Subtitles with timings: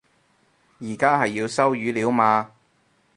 [0.79, 2.53] 而家係要收語料嘛